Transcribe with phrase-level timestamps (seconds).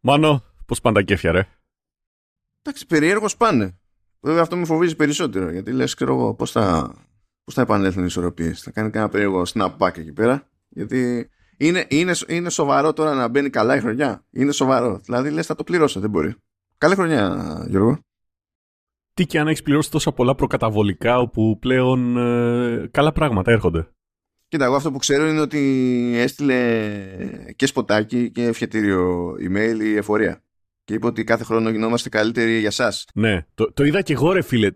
[0.00, 1.48] Μάνο, πώς πάνε τα κέφια, ρε;
[2.62, 3.78] Εντάξει, περίεργω πάνε.
[4.20, 6.94] Βέβαια αυτό με φοβίζει περισσότερο γιατί λες, ξέρω εγώ, πώς θα,
[7.44, 8.62] πώς θα επανέλθουν οι ισορροπίες.
[8.62, 10.48] Θα κάνει κανένα περίεργο snapback εκεί πέρα.
[10.68, 14.24] Γιατί είναι, είναι, είναι σοβαρό τώρα να μπαίνει καλά η χρονιά.
[14.30, 14.98] Είναι σοβαρό.
[14.98, 16.34] Δηλαδή λες, θα το πληρώσω, δεν μπορεί.
[16.78, 17.98] Καλή χρονιά, Γιώργο.
[19.14, 23.88] Τι και αν έχεις πληρώσει τόσα πολλά προκαταβολικά όπου πλέον ε, καλά πράγματα έρχονται.
[24.50, 26.88] Κοίτα, εγώ αυτό που ξέρω είναι ότι έστειλε
[27.56, 30.42] και σποτάκι και ευχετήριο email η εφορία.
[30.84, 33.04] Και είπε ότι κάθε χρόνο γινόμαστε καλύτεροι για σας.
[33.14, 34.70] Ναι, το, το είδα και εγώ ρε φίλε.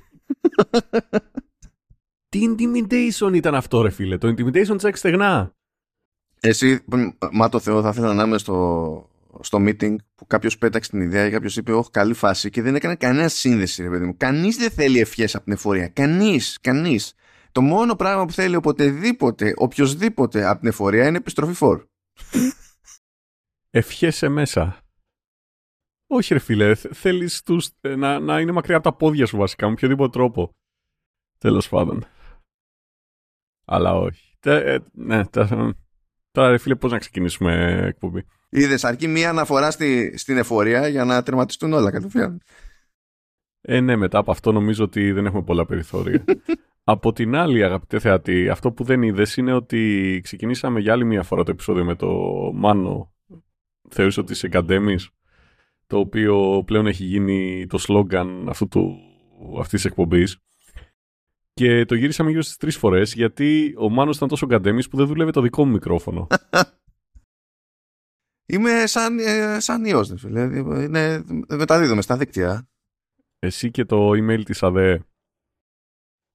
[2.28, 5.54] Τι intimidation ήταν αυτό ρε φίλε; Το intimidation τσακ στεγνά.
[6.40, 6.84] Εσύ,
[7.32, 11.26] μα το Θεό, θα ήθελα να είμαι στο, στο meeting που κάποιος πέταξε την ιδέα
[11.26, 14.16] ή κάποιος είπε: Όχι, καλή φάση και δεν έκανε κανένα σύνδεση, ρε παιδί μου.
[14.16, 15.88] Κανείς δεν θέλει ευχές από την εφορία.
[15.88, 17.14] Κανείς, κανείς.
[17.54, 21.84] Το μόνο πράγμα που θέλει οποτεδήποτε, οποιοδήποτε από την εφορία είναι επιστροφή φόρ.
[23.70, 24.78] Ευχέσαι μέσα.
[26.06, 29.66] Όχι ρε φίλε, θέλεις τους, ε, να, να είναι μακριά από τα πόδια σου βασικά,
[29.66, 30.50] με οποιοδήποτε τρόπο.
[31.38, 32.04] Τέλος πάντων.
[33.64, 34.36] Αλλά όχι.
[34.40, 35.46] Τε, ε, ναι, τε,
[36.30, 38.26] τώρα ρε φίλε πώς να ξεκινήσουμε εκπομπή.
[38.48, 42.40] Είδες αρκεί μία αναφορά στη, στην εφορία για να τερματιστούν όλα κατευθείαν.
[43.66, 46.24] Ε, ναι, μετά από αυτό νομίζω ότι δεν έχουμε πολλά περιθώρια.
[46.84, 51.22] από την άλλη, αγαπητέ θεατή, αυτό που δεν είδες είναι ότι ξεκινήσαμε για άλλη μία
[51.22, 52.08] φορά το επεισόδιο με το
[52.54, 53.12] Μάνο.
[53.88, 55.10] Θεωρείς ότι είσαι καντέμης,
[55.86, 58.98] το οποίο πλέον έχει γίνει το σλόγκαν αυτού του,
[59.58, 60.38] αυτής της εκπομπής.
[61.54, 65.06] Και το γυρίσαμε γύρω στις τρεις φορές, γιατί ο Μάνος ήταν τόσο καντέμης που δεν
[65.06, 66.26] δούλευε το δικό μου μικρόφωνο.
[68.52, 70.42] Είμαι σαν, ε, σαν ιός, φίλε.
[70.82, 72.68] Είναι, μεταδίδομαι στα δίκτυα.
[73.44, 75.04] Εσύ και το email της ΑΑΔΕ.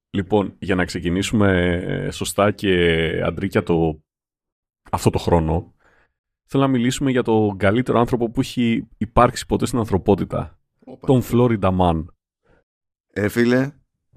[0.10, 4.04] Λοιπόν, για να ξεκινήσουμε ε, σωστά και αντρίκια το,
[4.92, 5.74] αυτό το χρόνο,
[6.44, 10.60] θέλω να μιλήσουμε για τον καλύτερο άνθρωπο που έχει υπάρξει ποτέ στην ανθρωπότητα.
[10.80, 11.08] Ώπα.
[11.08, 12.06] Τον Florida Man.
[13.14, 13.72] Ε, φίλε,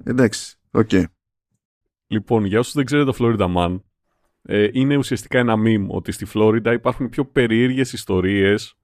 [0.05, 0.89] εντάξει, ok.
[0.93, 1.05] Okay.
[2.07, 3.81] Λοιπόν, για όσους δεν ξέρετε το Florida Man,
[4.43, 8.75] ε, είναι ουσιαστικά ένα meme ότι στη Φλόριντα υπάρχουν πιο περίεργες ιστορίες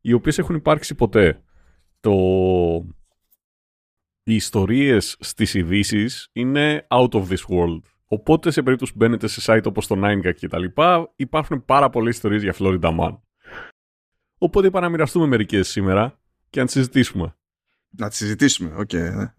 [0.00, 1.42] οι οποίες έχουν υπάρξει ποτέ.
[2.00, 2.14] Το...
[4.30, 7.80] Οι ιστορίες στις ειδήσεις είναι out of this world.
[8.04, 11.90] Οπότε σε περίπτωση που μπαίνετε σε site όπως το 9gag και τα λοιπά, υπάρχουν πάρα
[11.90, 13.18] πολλές ιστορίες για Florida Man.
[14.38, 16.20] Οπότε είπα να μοιραστούμε μερικές σήμερα
[16.50, 17.36] και να τις συζητήσουμε.
[17.88, 18.90] Να τις συζητήσουμε, ok.
[18.92, 19.30] Okay.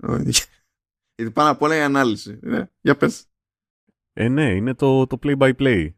[1.16, 2.40] Γιατί πάνω απ' όλα η ανάλυση.
[2.41, 2.69] Ναι.
[2.81, 3.25] Για πες.
[4.13, 5.90] Ε, ναι, είναι το, το play-by-play.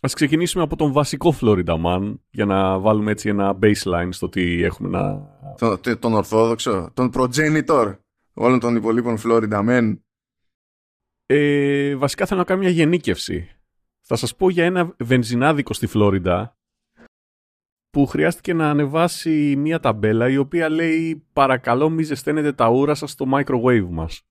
[0.00, 4.62] Ας ξεκινήσουμε από τον βασικό Florida Man για να βάλουμε έτσι ένα baseline στο τι
[4.62, 5.26] έχουμε να...
[5.58, 7.98] Τον, τον ορθόδοξο, τον progenitor
[8.34, 9.98] όλων των υπολείπων Florida Men.
[11.26, 13.50] Ε, βασικά θέλω να κάνω μια γενίκευση.
[14.00, 16.56] Θα σας πω για ένα βενζινάδικο στη Φλόριντα
[17.90, 23.10] που χρειάστηκε να ανεβάσει μια ταμπέλα η οποία λέει «Παρακαλώ μη ζεσταίνετε τα ούρα σας
[23.10, 24.22] στο microwave μας».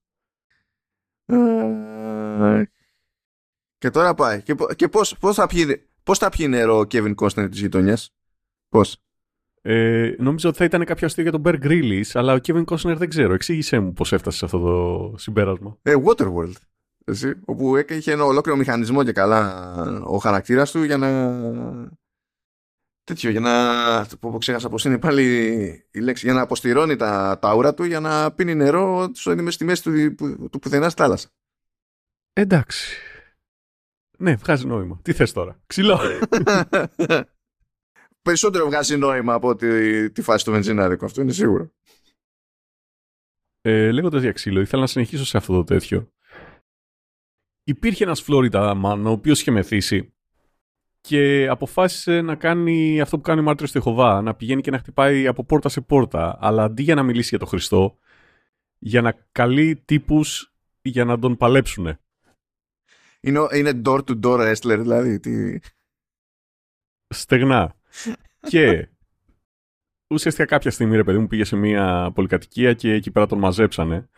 [3.78, 4.42] Και τώρα πάει.
[4.42, 8.14] Και, και πώς, πώς, θα πιει, πώς θα πιει νερό ο Kevin Costner της γειτονιάς;
[8.68, 9.02] Πώς;
[9.62, 12.96] Ε, νόμιζα ότι θα ήταν κάποιο αστείο για τον Bear Grylls, αλλά ο Kevin Costner
[12.96, 13.34] δεν ξέρω.
[13.34, 15.78] Εξήγησέ μου πώς έφτασε σε αυτό το συμπέρασμα.
[15.82, 16.52] Ε, Waterworld.
[17.04, 21.10] Εσύ, όπου είχε ένα ολόκληρο μηχανισμό και καλά ο χαρακτήρας του για να...
[23.04, 24.06] Τέτοιο, για να...
[24.20, 25.24] Που ξέχασα πώς είναι πάλι
[25.90, 26.24] η λέξη.
[26.24, 29.10] Για να αποστηρώνει τα, τα ούρα του για να πίνει νερό
[29.48, 31.28] στη μέση του, του, του πουθενάς στη θάλασσα.
[32.32, 32.96] Εντάξει.
[34.20, 35.00] Ναι, βγάζει νόημα.
[35.02, 36.00] Τι θες τώρα; Ξυλό.
[38.22, 41.04] Περισσότερο βγάζει νόημα από τη, τη φάση του βενζινάδικου.
[41.04, 41.70] Αυτό είναι σίγουρο.
[43.60, 46.12] Ε, Λέγοντας για ξύλο, ήθελα να συνεχίσω σε αυτό το τέτοιο.
[47.64, 50.12] Υπήρχε ένας Φλόριντα Μαν, ο οποίος είχε μεθύσει
[51.00, 54.78] και αποφάσισε να κάνει αυτό που κάνει ο Μάρτυρος του Ιχωβά, να πηγαίνει και να
[54.78, 57.98] χτυπάει από πόρτα σε πόρτα, αλλά αντί για να μιλήσει για τον Χριστό,
[58.78, 60.52] για να καλεί τύπους
[60.82, 62.00] για να τον παλέψουνε.
[63.20, 65.20] Είναι, είναι door-to-door wrestler, δηλαδή.
[65.20, 65.58] Τι...
[67.08, 67.74] Στεγνά.
[68.40, 68.88] και
[70.14, 74.08] ουσιαστικά κάποια στιγμή, ρε παιδί μου, πήγε σε μια πολυκατοικία και εκεί πέρα τον μαζέψανε.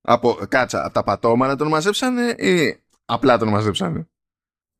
[0.00, 4.08] Από, κάτσε, από τα πατώματα τον μαζέψανε ή απλά τον μαζέψανε;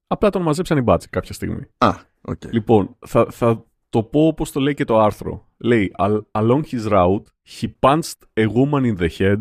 [0.06, 1.66] Απλά τον μαζέψανε οι μπάτσοι κάποια στιγμή.
[1.78, 2.40] Α, ok.
[2.44, 2.50] Okay.
[2.50, 5.48] Λοιπόν, θα, θα το πω όπως το λέει και το άρθρο.
[5.56, 5.94] Λέει,
[6.32, 9.40] along his route, he punched a woman in the head,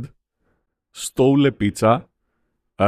[0.91, 2.03] stole a pizza,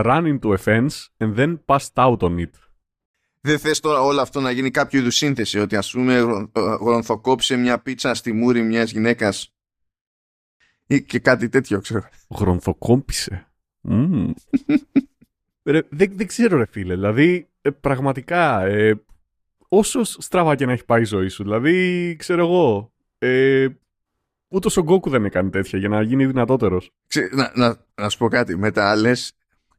[0.01, 2.49] ran into a fence and then passed out on it.
[3.41, 6.47] Δεν θες τώρα όλο αυτό να γίνει κάποιο είδους σύνθεση, ότι ας πούμε
[6.81, 9.55] γρονθοκόψε μια πίτσα στη μούρη μιας γυναίκας
[10.87, 12.07] ή και κάτι τέτοιο, ξέρω.
[12.37, 13.47] Γρονθοκόμπησε.
[13.89, 14.31] Mm.
[15.63, 19.03] ρε, δεν, δεν ξέρω ρε φίλε, δηλαδή ε, πραγματικά ε,
[19.67, 21.43] όσο στραβά και να έχει πάει η ζωή σου.
[21.43, 23.67] Δηλαδή, ξέρω εγώ, ε,
[24.47, 26.91] ούτε ο Γκόκου δεν έκανε τέτοια για να γίνει δυνατότερος.
[27.31, 28.57] Να, να, να σου πω κάτι.
[28.57, 29.11] Με τα άλλε,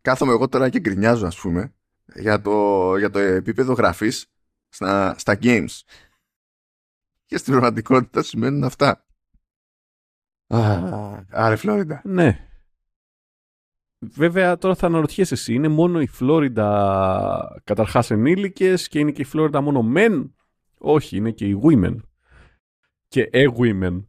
[0.06, 1.74] κάθομαι εγώ τώρα και γκρινιάζω, ας πούμε,
[2.14, 4.26] για το, για το επίπεδο γραφής
[4.68, 5.80] στα, στα games.
[7.26, 9.06] Και στην πραγματικότητα σημαίνουν αυτά.
[11.30, 12.00] Άρε Φλόριντα.
[12.04, 12.48] Ναι.
[13.98, 19.24] Βέβαια τώρα θα αναρωτιέσαι εσύ, είναι μόνο η Φλόριντα καταρχάς ενήλικες και είναι και η
[19.24, 20.30] Φλόριντα μόνο men.
[20.78, 21.96] Όχι, είναι και οι women.
[23.08, 24.04] Και e women.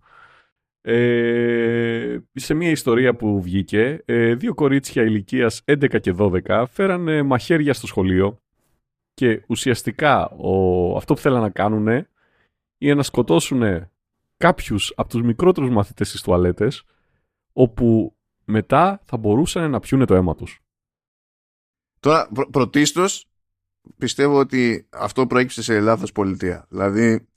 [0.90, 7.74] Ε, σε μια ιστορία που βγήκε, ε, δύο κορίτσια ηλικίας 11 και 12 φέρανε μαχαίρια
[7.74, 8.42] στο σχολείο
[9.14, 11.88] και ουσιαστικά ο, αυτό που θέλανε να κάνουν
[12.78, 13.90] είναι να σκοτώσουν
[14.38, 16.84] κάποιους από τους μικρότερους μαθητές στις τουαλέτες
[17.54, 20.62] όπου μετά θα μπορούσαν να πιούνε το αίμα τους.
[22.00, 23.30] Τώρα, πρω, πρωτίστως,
[23.98, 26.66] πιστεύω ότι αυτό προέκυψε σε λάθος πολιτεία.
[26.70, 27.28] Δηλαδή,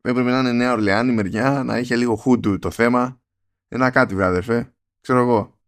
[0.00, 3.20] έπρεπε να είναι Νέα Ορλεάνη μεριά, να είχε λίγο χούντου το θέμα.
[3.68, 4.74] Ένα κάτι, βράδερφε.
[5.00, 5.58] Ξέρω εγώ.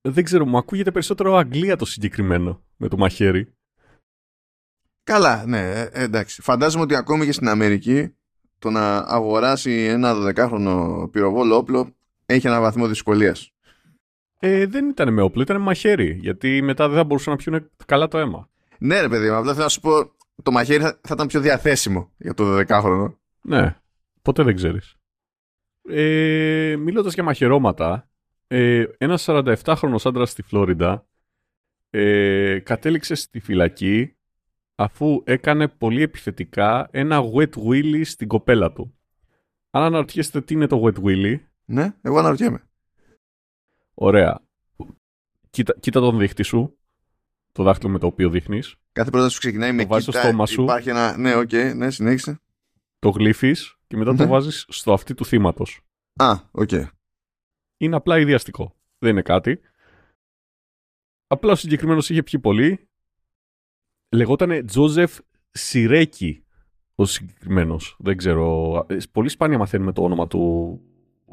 [0.00, 3.54] Δεν ξέρω, μου ακούγεται περισσότερο Αγγλία το συγκεκριμένο με το μαχαίρι.
[5.02, 6.42] Καλά, ναι, ε, εντάξει.
[6.42, 8.14] Φαντάζομαι ότι ακόμη και στην Αμερική
[8.58, 11.94] το να αγοράσει ένα 12χρονο πυροβόλο όπλο
[12.26, 13.50] έχει ένα βαθμό δυσκολίας.
[14.38, 16.18] Ε, δεν ήταν με όπλο, ήταν με μαχαίρι.
[16.20, 18.48] Γιατί μετά δεν θα μπορούσαν να πιούν καλά το αίμα.
[18.78, 19.90] Ναι, ρε παιδί μου, απλά θέλω να σου πω
[20.42, 23.14] το μαχαίρι θα, θα ήταν πιο διαθέσιμο για το 12χρονο.
[23.48, 23.76] Ναι,
[24.22, 24.96] ποτέ δεν ξέρεις.
[25.88, 28.10] Ε, Μιλώντας για μαχαιρώματα,
[28.46, 31.06] ε, ένας 47χρονο άντρας στη Φλόριντα
[31.90, 34.16] ε, κατέληξε στη φυλακή
[34.74, 38.98] αφού έκανε πολύ επιθετικά ένα wet willy στην κοπέλα του.
[39.70, 41.38] Αν αναρωτιέστε τι είναι το wet willy...
[41.64, 42.68] Ναι, εγώ αναρωτιέμαι.
[43.94, 44.40] Ωραία.
[45.50, 46.78] Κοίτα, κοίτα τον δείχτη σου,
[47.52, 48.76] το δάχτυλο με το οποίο δείχνεις.
[48.92, 50.62] Κάθε πρόταση σου ξεκινάει με κοίτα, στο στόμα σου.
[50.62, 51.16] Υπάρχει ένα...
[51.16, 52.40] Ναι, ok, okay, ναι, συνέχισε.
[53.06, 54.28] Το γλύφεις και μετά το ναι.
[54.28, 55.80] βάζεις στο αυτί του θύματος.
[56.16, 56.68] Α, ok.
[56.72, 56.84] Okay.
[57.76, 58.76] Είναι απλά αηδιαστικό.
[58.98, 59.60] Δεν είναι κάτι.
[61.26, 62.88] Απλά ο συγκεκριμένος είχε πιει πολύ
[64.14, 65.18] λεγότανε Τζόζεφ
[65.50, 66.44] Σιρέκη
[66.94, 67.96] ο συγκεκριμένος.
[67.98, 68.74] Δεν ξέρω.
[68.88, 70.80] Ε, πολύ σπάνια μαθαίνουμε το όνομα του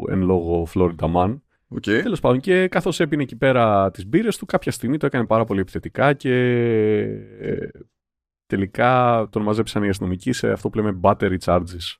[0.09, 1.39] εν λόγω Florida Man.
[1.75, 2.01] Okay.
[2.03, 5.45] Τέλος πάντων, και καθώς έπινε εκεί πέρα τις μπύρες του, κάποια στιγμή το έκανε πάρα
[5.45, 6.33] πολύ επιθετικά και
[7.39, 7.67] ε,
[8.45, 11.97] τελικά τον μαζέψαν οι αστυνομικοί σε αυτό που λέμε battery charges.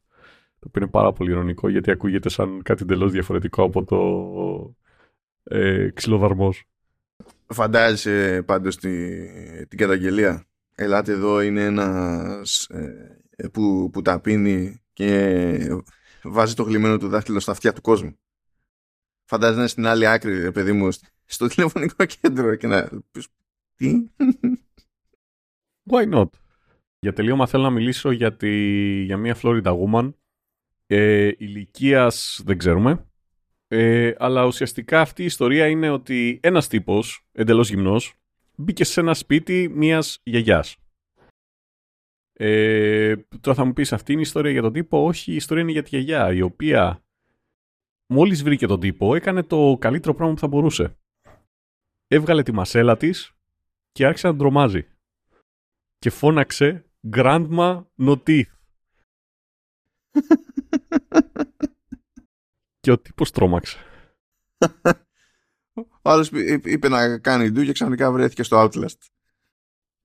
[0.60, 4.76] Το οποίο είναι πάρα πολύ ειρωνικό γιατί ακούγεται σαν κάτι εντελώς διαφορετικό από το
[5.44, 6.64] ε, ξυλοδαρμός.
[7.48, 10.46] Φαντάζεσαι πάντως την καταγγελία;
[10.76, 15.80] Ελάτε εδώ είναι ένας ε, που, που τα πίνει και
[16.24, 18.18] βάζει το γλυμμένο του δάχτυλο στα αυτιά του κόσμου.
[19.26, 20.90] Φαντάζεσαι να είναι στην άλλη άκρη, παιδί μου,
[21.26, 23.28] στο τηλεφωνικό κέντρο και να πεις
[23.76, 24.04] τι;
[25.90, 26.30] Why not?
[27.00, 28.52] Για τελείωμα θέλω να μιλήσω για, τη,
[29.04, 30.14] για μια Florida woman
[30.88, 33.08] ε, ηλικίας δεν ξέρουμε
[33.76, 38.14] ε, αλλά ουσιαστικά αυτή η ιστορία είναι ότι ένας τύπος εντελώς γυμνός
[38.56, 40.78] μπήκε σε ένα σπίτι μιας γιαγιάς.
[42.34, 45.64] Ε, τώρα θα μου πεις αυτή είναι η ιστορία για τον τύπο; Όχι, η ιστορία
[45.64, 47.04] είναι για τη γιαγιά, η οποία
[48.08, 50.98] μόλις βρήκε τον τύπο έκανε το καλύτερο πράγμα που θα μπορούσε.
[52.08, 53.32] Έβγαλε τη μασέλα της
[53.92, 54.88] και άρχισε να τρομάζει.
[56.04, 58.52] Και φώναξε Grandma No Teeth.
[62.80, 63.78] και ο τύπος τρόμαξε.
[65.76, 66.32] Ο άλλος
[66.64, 68.98] είπε να κάνει ντου και ξαφνικά βρέθηκε στο Outlast.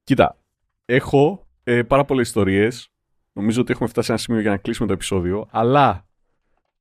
[0.04, 0.42] Κοίτα,
[0.84, 2.92] έχω ε, πάρα πολλές ιστορίες.
[3.32, 5.48] Νομίζω ότι έχουμε φτάσει σε ένα σημείο για να κλείσουμε το επεισόδιο.
[5.50, 6.08] Αλλά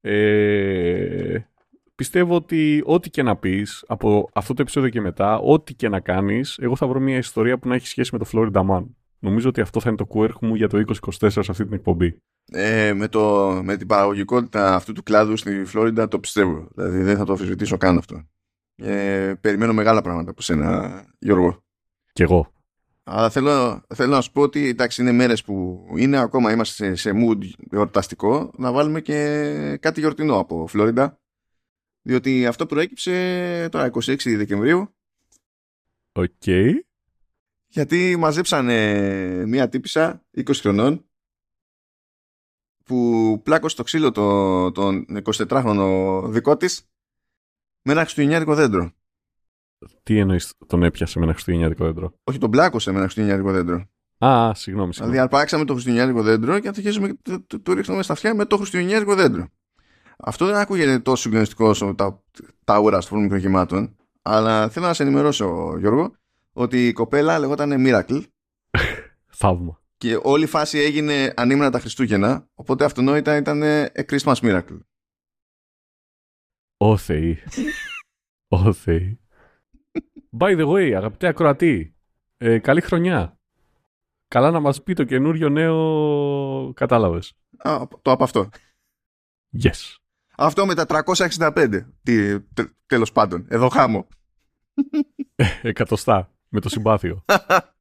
[0.02, 1.40] ε,
[1.96, 6.00] πιστεύω ότι ό,τι και να πεις από αυτό το επεισόδιο και μετά, ό,τι και να
[6.00, 8.86] κάνεις, εγώ θα βρω μια ιστορία που να έχει σχέση με το Florida Man.
[9.20, 12.22] Νομίζω ότι αυτό θα είναι το quirk μου για το 2024 σε αυτή την εκπομπή.
[12.52, 16.68] Ε, με, το, με την παραγωγικότητα αυτού του κλάδου στη Φλόριντα το πιστεύω.
[16.76, 18.28] Δηλαδή δεν θα το αμφισβητήσω καν αυτό.
[18.76, 21.64] Ε, περιμένω μεγάλα πράγματα από σένα, Γιώργο.
[22.14, 22.52] Κι εγώ.
[23.10, 26.96] Αλλά θέλω, θέλω να σου πω ότι εντάξει είναι μέρες που είναι ακόμα είμαστε σε,
[26.96, 27.38] σε mood
[27.72, 31.20] γιορταστικό να βάλουμε και κάτι γιορτινό από Φλόριντα
[32.02, 34.96] διότι αυτό προέκυψε τώρα 26 Δεκεμβρίου
[36.12, 36.72] Ok okay.
[37.78, 41.06] Γιατί μαζέψανε μία τύπησα 20 χρονών
[42.84, 46.90] που πλάκωσε το ξύλο τον, τον 24χρονο δικό της
[47.82, 48.92] με ένα χριστουγεννιάτικο δέντρο.
[50.04, 53.76] Τι εννοείς τον έπιασε με ένα χριστουγεννιάτικο δέντρο; Όχι, τον πλάκωσε με ένα χριστουγεννιάτικο δέντρο.
[53.76, 54.56] Α, συγγνώμη.
[54.56, 54.94] συγγνώμη.
[54.94, 58.58] Δηλαδή, αρπάξαμε το χριστουγεννιάτικο δέντρο και αρχίσαμε το, το, το ρίχνουμε στα αυτιά με το
[58.58, 59.48] χριστουγεννιάτικο δέντρο.
[60.18, 62.24] Αυτό δεν ακούγεται τόσο συγκλονιστικός όσο τα,
[62.64, 66.16] τα ούρα στο μικροκυμάτων, αλλά θέλω να σε ενημερώσω, Γιώργο,
[66.58, 68.24] ότι η κοπέλα λεγόταν Miracle.
[69.42, 69.82] Θαύμα.
[69.98, 74.80] Και όλη η φάση έγινε ανήμενα τα Χριστούγεννα, οπότε αυτονόητα ήταν a Christmas miracle.
[76.78, 77.38] Ω Θεή.
[78.48, 79.20] Ω Θεή.
[80.40, 81.96] By the way, αγαπητέ ακροατή,
[82.38, 83.40] ε, καλή χρονιά.
[84.28, 87.34] Καλά να μας πει το καινούριο νέο κατάλαβες.
[87.58, 88.50] Α, το από αυτό.
[89.64, 89.96] Yes.
[90.38, 91.88] Αυτό με τα 365.
[92.04, 92.40] Τι,
[92.86, 93.46] τέλος πάντων.
[93.50, 94.08] Εδώ χάμω.
[95.62, 96.37] Εκατοστά.
[96.50, 97.24] Με το συμπάθειο.